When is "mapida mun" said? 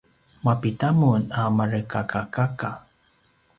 0.45-1.21